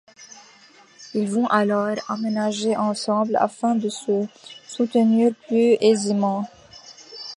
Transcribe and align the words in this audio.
Ils 1.13 1.29
vont 1.29 1.45
alors 1.45 1.95
emménager 2.09 2.75
ensemble, 2.75 3.35
afin 3.35 3.75
de 3.75 3.87
se 3.89 4.25
soutenir 4.67 5.35
plus 5.47 5.77
aisément. 5.79 6.49